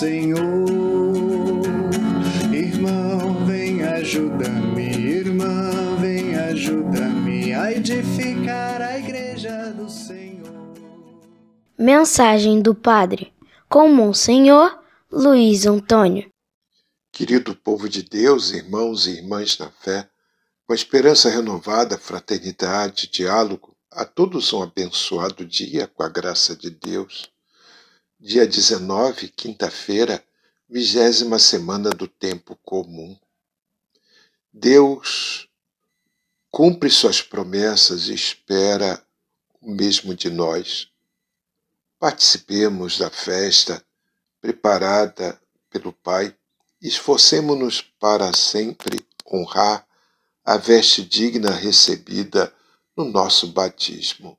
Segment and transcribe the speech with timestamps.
[0.00, 0.40] Senhor.
[2.50, 10.48] Irmão, vem ajuda-me, irmã, vem ajuda-me a edificar a igreja do Senhor.
[11.78, 13.30] Mensagem do Padre
[13.68, 16.32] com Monsenhor Luiz Antônio.
[17.12, 20.08] Querido povo de Deus, irmãos e irmãs na fé,
[20.66, 26.70] com a esperança renovada, fraternidade, diálogo, a todos um abençoado dia com a graça de
[26.70, 27.30] Deus.
[28.22, 30.22] Dia 19, quinta-feira,
[30.68, 33.18] vigésima semana do tempo comum.
[34.52, 35.48] Deus
[36.50, 39.02] cumpre suas promessas e espera
[39.58, 40.88] o mesmo de nós.
[41.98, 43.82] Participemos da festa
[44.38, 46.36] preparada pelo Pai
[46.82, 49.88] e esforcemo-nos para sempre honrar
[50.44, 52.54] a veste digna recebida
[52.94, 54.38] no nosso batismo.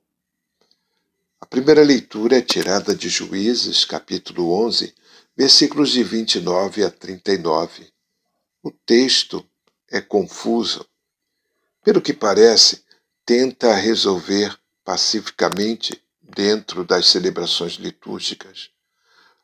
[1.52, 4.94] Primeira leitura é tirada de Juízes, capítulo 11,
[5.36, 7.92] versículos de 29 a 39.
[8.62, 9.46] O texto
[9.90, 10.88] é confuso.
[11.84, 12.82] Pelo que parece,
[13.26, 18.70] tenta resolver pacificamente, dentro das celebrações litúrgicas,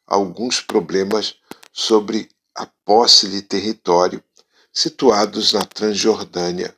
[0.06, 1.34] alguns problemas
[1.70, 4.24] sobre a posse de território
[4.72, 6.74] situados na Transjordânia.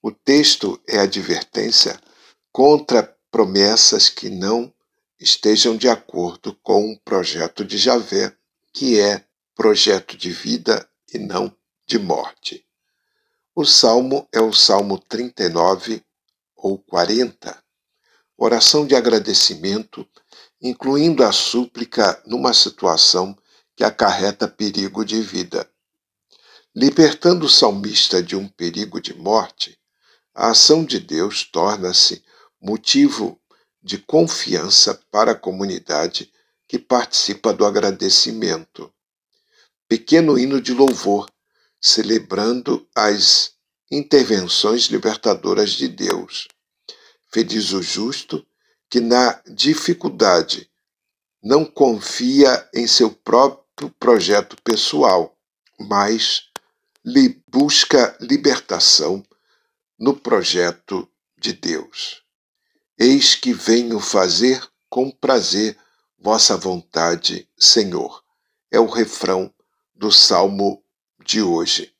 [0.00, 2.00] O texto é advertência
[2.50, 4.72] contra promessas que não
[5.20, 8.34] estejam de acordo com o projeto de Javé,
[8.72, 11.54] que é projeto de vida e não
[11.86, 12.64] de morte.
[13.54, 16.04] O salmo é o Salmo 39
[16.56, 17.60] ou 40,
[18.36, 20.08] oração de agradecimento,
[20.62, 23.36] incluindo a súplica numa situação
[23.76, 25.68] que acarreta perigo de vida.
[26.74, 29.76] Libertando o salmista de um perigo de morte,
[30.32, 32.22] a ação de Deus torna-se
[32.60, 33.40] motivo
[33.82, 36.32] de confiança para a comunidade
[36.66, 38.92] que participa do agradecimento.
[39.88, 41.30] Pequeno hino de louvor,
[41.80, 43.52] celebrando as
[43.90, 46.46] intervenções libertadoras de Deus.
[47.32, 48.46] Feliz o justo
[48.90, 50.70] que na dificuldade
[51.42, 55.38] não confia em seu próprio projeto pessoal,
[55.78, 56.48] mas
[57.04, 59.24] lhe busca libertação
[59.98, 61.08] no projeto
[61.38, 62.22] de Deus.
[63.00, 64.60] Eis que venho fazer
[64.90, 65.78] com prazer
[66.18, 68.24] vossa vontade, Senhor.
[68.72, 69.54] É o refrão
[69.94, 70.82] do salmo
[71.24, 71.94] de hoje.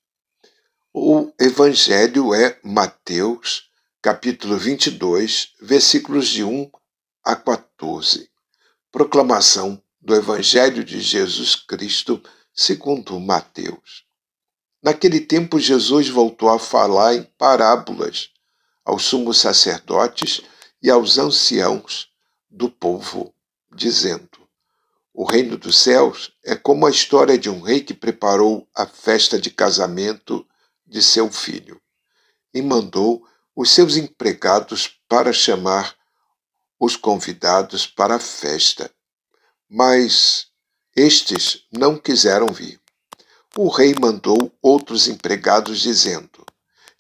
[0.92, 3.70] O evangelho é Mateus,
[4.03, 6.69] capítulo 22, versículos de 1
[7.22, 8.28] a 14.
[8.91, 12.20] Proclamação do evangelho de Jesus Cristo,
[12.53, 14.04] segundo Mateus.
[14.82, 18.31] Naquele tempo, Jesus voltou a falar em parábolas
[18.84, 20.42] aos sumos sacerdotes
[20.83, 22.09] e aos anciãos
[22.50, 23.34] do povo,
[23.75, 24.49] dizendo:
[25.12, 29.38] O reino dos céus é como a história de um rei que preparou a festa
[29.38, 30.47] de casamento
[30.87, 31.81] de seu filho
[32.53, 35.97] e mandou os seus empregados para chamar
[36.78, 38.91] os convidados para a festa.
[39.69, 40.47] Mas
[40.97, 42.81] estes não quiseram vir
[43.56, 46.47] o rei mandou outros empregados, dizendo: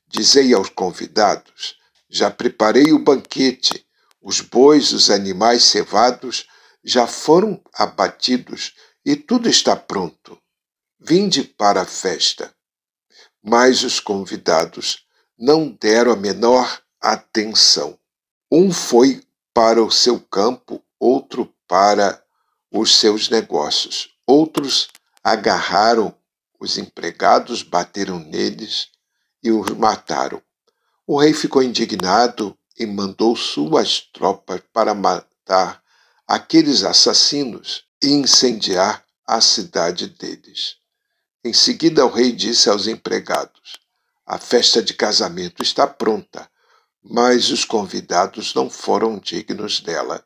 [0.08, 1.77] Dizei aos convidados:
[2.08, 3.86] Já preparei o banquete,
[4.20, 6.46] os bois, os animais cevados
[6.82, 8.74] já foram abatidos
[9.04, 10.40] e tudo está pronto.
[10.98, 12.54] Vinde para a festa.
[13.42, 15.06] Mas os convidados
[15.38, 17.98] não deram a menor atenção.
[18.50, 19.22] Um foi
[19.54, 22.22] para o seu campo, outro para
[22.70, 24.10] os seus negócios.
[24.26, 24.88] Outros
[25.22, 26.14] agarraram
[26.60, 28.88] os empregados bateram neles
[29.42, 30.42] e os mataram.
[31.10, 35.82] O rei ficou indignado e mandou suas tropas para matar
[36.26, 40.76] aqueles assassinos e incendiar a cidade deles.
[41.42, 43.78] Em seguida, o rei disse aos empregados:
[44.26, 46.46] A festa de casamento está pronta,
[47.02, 50.22] mas os convidados não foram dignos dela.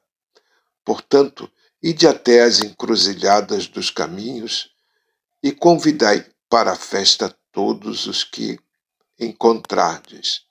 [0.85, 1.49] Portanto,
[1.81, 4.70] ide até as encruzilhadas dos caminhos
[5.40, 8.58] e convidai para a festa todos os que
[9.17, 10.50] encontrardes.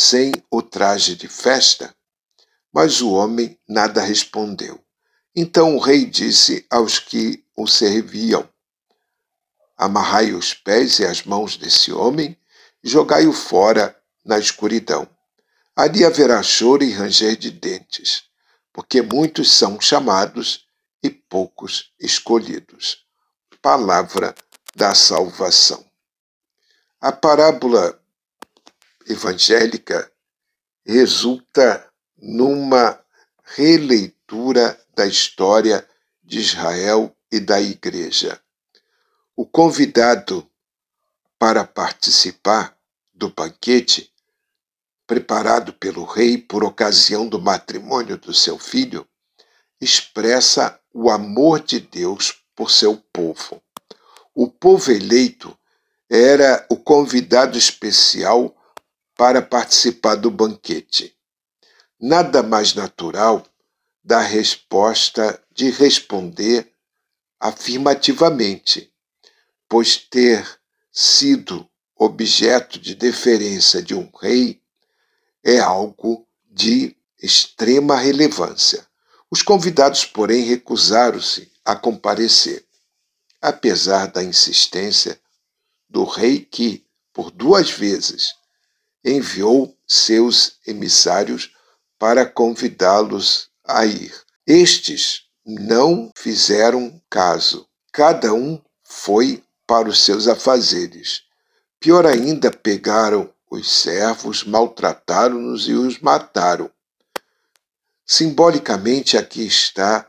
[0.00, 1.92] sem o traje de festa?
[2.72, 4.80] Mas o homem nada respondeu.
[5.34, 8.48] Então o rei disse aos que o serviam:
[9.76, 12.38] Amarrai os pés e as mãos desse homem
[12.84, 15.08] e jogai-o fora na escuridão.
[15.74, 18.22] Ali haverá choro e ranger de dentes,
[18.72, 20.64] porque muitos são chamados
[21.02, 23.04] e poucos escolhidos.
[23.60, 24.32] Palavra
[24.76, 25.84] da salvação.
[27.00, 28.00] A parábola
[29.08, 30.10] evangélica
[30.84, 32.98] resulta numa
[33.42, 35.86] releitura da história
[36.22, 38.40] de Israel e da Igreja.
[39.36, 40.48] O convidado
[41.38, 42.76] para participar
[43.14, 44.12] do banquete,
[45.06, 49.06] preparado pelo rei por ocasião do matrimônio do seu filho,
[49.80, 53.62] expressa o amor de Deus por seu povo.
[54.34, 55.56] O povo eleito
[56.10, 58.54] era o convidado especial
[59.18, 61.12] para participar do banquete.
[62.00, 63.44] Nada mais natural
[64.02, 66.72] da resposta de responder
[67.40, 68.92] afirmativamente,
[69.68, 70.46] pois ter
[70.92, 74.62] sido objeto de deferência de um rei
[75.42, 78.86] é algo de extrema relevância.
[79.28, 82.64] Os convidados, porém, recusaram-se a comparecer,
[83.42, 85.20] apesar da insistência
[85.88, 88.37] do rei que, por duas vezes,
[89.10, 91.52] enviou seus emissários
[91.98, 94.14] para convidá-los a ir.
[94.46, 97.66] Estes não fizeram caso.
[97.92, 101.22] Cada um foi para os seus afazeres.
[101.80, 106.70] Pior ainda, pegaram os servos, maltrataram-nos e os mataram.
[108.06, 110.06] Simbolicamente, aqui está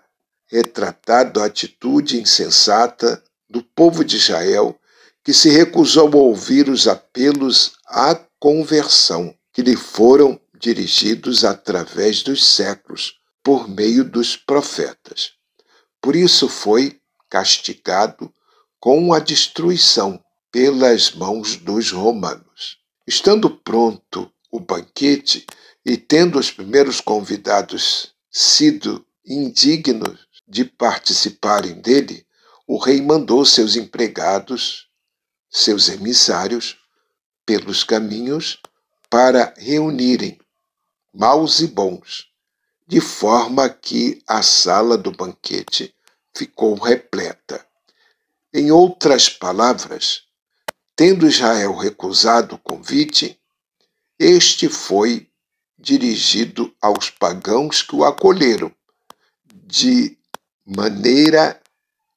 [0.47, 4.79] retratado a atitude insensata do povo de Israel
[5.23, 7.73] que se recusou a ouvir os apelos
[8.39, 15.33] conversão que lhe foram dirigidos através dos séculos por meio dos profetas.
[16.01, 16.99] Por isso foi
[17.29, 18.33] castigado
[18.79, 22.77] com a destruição pelas mãos dos romanos.
[23.05, 25.45] Estando pronto o banquete
[25.85, 32.25] e tendo os primeiros convidados sido indignos de participarem dele,
[32.67, 34.87] o rei mandou seus empregados,
[35.49, 36.78] seus emissários,
[37.49, 38.61] pelos caminhos
[39.09, 40.39] para reunirem
[41.11, 42.27] maus e bons,
[42.85, 45.91] de forma que a sala do banquete
[46.31, 47.65] ficou repleta.
[48.53, 50.25] Em outras palavras,
[50.95, 53.41] tendo Israel recusado o convite,
[54.19, 55.27] este foi
[55.75, 58.71] dirigido aos pagãos que o acolheram,
[59.65, 60.15] de
[60.63, 61.59] maneira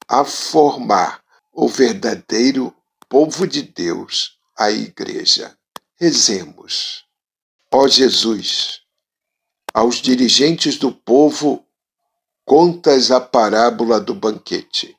[0.07, 2.71] a formar o verdadeiro
[3.09, 5.57] povo de Deus, a Igreja.
[5.99, 7.05] Rezemos.
[7.71, 8.81] Ó Jesus,
[9.73, 11.65] aos dirigentes do povo,
[12.45, 14.95] contas a parábola do banquete,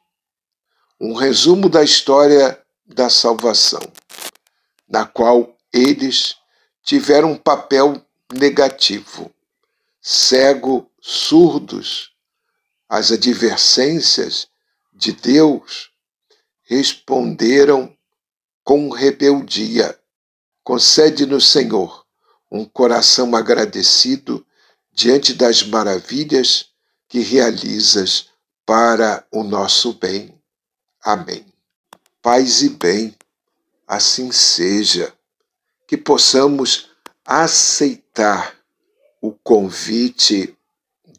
[1.01, 3.83] um resumo da história da salvação,
[4.89, 6.37] na qual eles
[6.83, 9.33] tiveram um papel negativo,
[10.01, 12.13] cego, surdos
[12.89, 14.49] às advertências
[14.93, 15.91] de Deus,
[16.65, 17.94] responderam
[18.65, 19.97] com rebeldia.
[20.65, 22.05] Concede-nos, Senhor,
[22.51, 24.45] um coração agradecido
[24.91, 26.71] diante das maravilhas
[27.09, 28.31] que realizas
[28.65, 30.41] para o nosso bem.
[31.03, 31.45] Amém.
[32.23, 33.15] Paz e bem,
[33.87, 35.13] assim seja,
[35.87, 36.89] que possamos
[37.27, 38.57] aceitar
[39.21, 40.57] o convite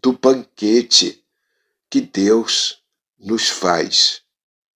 [0.01, 1.23] do banquete
[1.89, 2.81] que Deus
[3.19, 4.21] nos faz.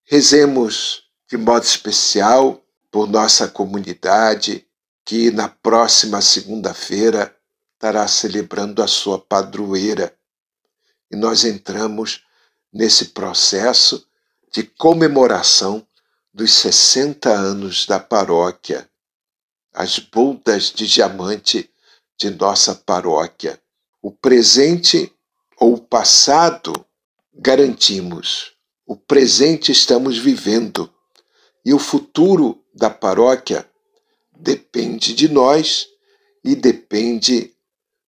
[0.03, 4.65] Rezemos de modo especial por nossa comunidade
[5.05, 7.35] que na próxima segunda-feira
[7.73, 10.13] estará celebrando a sua padroeira.
[11.11, 12.23] E nós entramos
[12.71, 14.05] nesse processo
[14.51, 15.85] de comemoração
[16.33, 18.89] dos 60 anos da paróquia,
[19.73, 21.69] as boldas de diamante
[22.17, 23.59] de nossa paróquia.
[24.01, 25.11] O presente
[25.57, 26.85] ou o passado
[27.33, 28.53] garantimos,
[28.85, 30.91] o presente estamos vivendo
[31.65, 33.69] e o futuro da paróquia
[34.35, 35.87] depende de nós
[36.41, 37.53] e depende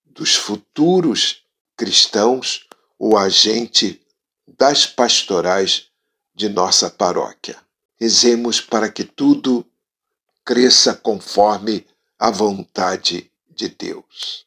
[0.06, 1.44] dos futuros
[1.76, 4.02] cristãos, o agente
[4.48, 5.88] das pastorais
[6.34, 7.58] de nossa paróquia.
[8.00, 9.66] Rezemos para que tudo
[10.46, 11.86] cresça conforme
[12.18, 14.46] a vontade de Deus.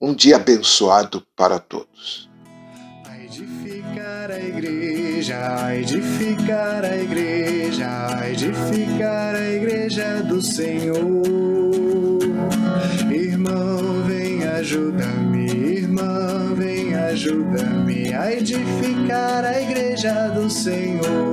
[0.00, 2.28] Um dia abençoado para todos.
[5.20, 10.96] Igreja, edificar a igreja, edificar a igreja do Senhor.
[13.12, 21.29] Irmão, vem ajuda-me, irmã, vem ajuda-me a edificar a igreja do Senhor.